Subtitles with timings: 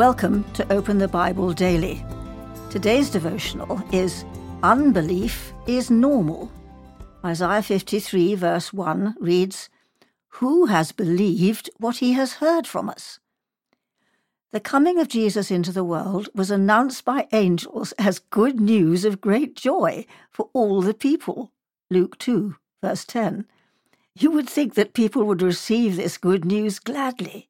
[0.00, 2.02] Welcome to Open the Bible Daily.
[2.70, 4.24] Today's devotional is
[4.62, 6.50] Unbelief is Normal.
[7.22, 9.68] Isaiah 53, verse 1 reads,
[10.38, 13.20] Who has believed what he has heard from us?
[14.52, 19.20] The coming of Jesus into the world was announced by angels as good news of
[19.20, 21.52] great joy for all the people.
[21.90, 23.44] Luke 2, verse 10.
[24.14, 27.49] You would think that people would receive this good news gladly.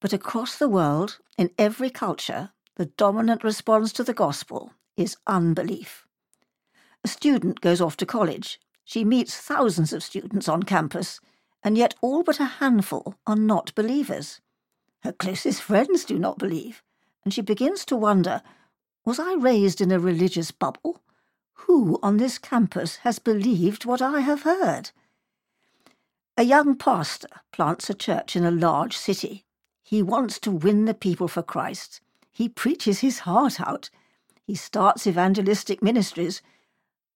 [0.00, 6.06] But across the world, in every culture, the dominant response to the gospel is unbelief.
[7.04, 8.58] A student goes off to college.
[8.84, 11.20] She meets thousands of students on campus,
[11.62, 14.40] and yet all but a handful are not believers.
[15.02, 16.82] Her closest friends do not believe,
[17.24, 18.42] and she begins to wonder
[19.04, 21.02] was I raised in a religious bubble?
[21.64, 24.90] Who on this campus has believed what I have heard?
[26.36, 29.44] A young pastor plants a church in a large city.
[29.90, 32.00] He wants to win the people for Christ.
[32.30, 33.90] He preaches his heart out.
[34.46, 36.42] He starts evangelistic ministries.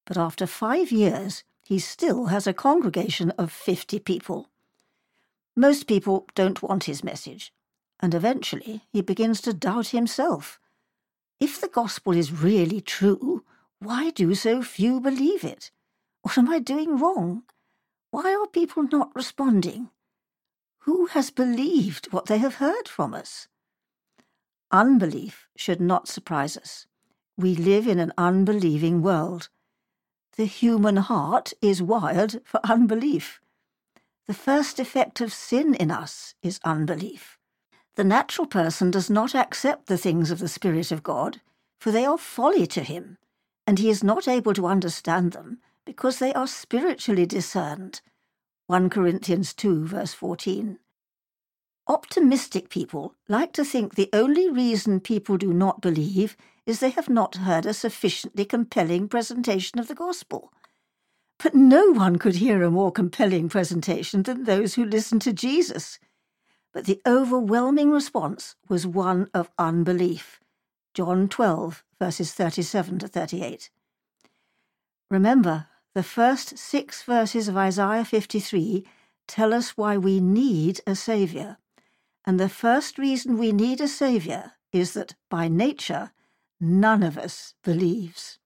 [0.04, 4.48] But after five years, he still has a congregation of 50 people.
[5.54, 7.52] Most people don't want his message,
[8.00, 10.58] and eventually he begins to doubt himself.
[11.38, 13.44] If the gospel is really true,
[13.78, 15.70] why do so few believe it?
[16.22, 17.44] What am I doing wrong?
[18.10, 19.90] Why are people not responding?
[20.84, 23.48] Who has believed what they have heard from us?
[24.70, 26.86] Unbelief should not surprise us.
[27.38, 29.48] We live in an unbelieving world.
[30.36, 33.40] The human heart is wired for unbelief.
[34.26, 37.38] The first effect of sin in us is unbelief.
[37.94, 41.40] The natural person does not accept the things of the Spirit of God,
[41.78, 43.16] for they are folly to him,
[43.66, 48.02] and he is not able to understand them because they are spiritually discerned.
[48.66, 50.78] 1 Corinthians 2, verse 14.
[51.86, 56.34] Optimistic people like to think the only reason people do not believe
[56.64, 60.50] is they have not heard a sufficiently compelling presentation of the gospel.
[61.42, 65.98] But no one could hear a more compelling presentation than those who listened to Jesus.
[66.72, 70.40] But the overwhelming response was one of unbelief.
[70.94, 73.68] John 12, verses 37 to 38.
[75.10, 78.84] Remember, the first six verses of Isaiah 53
[79.28, 81.58] tell us why we need a Saviour.
[82.24, 86.10] And the first reason we need a Saviour is that, by nature,
[86.60, 88.38] none of us believes.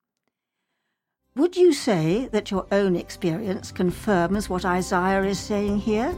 [1.37, 6.15] Would you say that your own experience confirms what Isaiah is saying here?